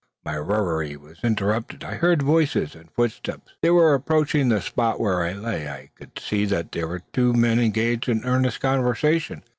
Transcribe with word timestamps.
My 0.25 0.35
reverie 0.35 0.97
was 0.97 1.19
interrupted. 1.23 1.83
I 1.83 1.93
heard 1.93 2.23
voices 2.23 2.73
and 2.73 2.89
footsteps; 2.89 3.51
they 3.61 3.69
were 3.69 3.93
approaching 3.93 4.49
the 4.49 4.59
spot 4.59 4.99
where 4.99 5.21
I 5.23 5.33
lay. 5.33 5.69
I 5.69 5.91
could 5.93 6.17
see 6.17 6.45
that 6.45 6.71
there 6.71 6.87
were 6.87 7.03
two 7.13 7.33
men 7.33 7.59
engaged 7.59 8.09
in 8.09 8.17
an 8.23 8.25
earnest 8.25 8.61
conversation. 8.61 9.43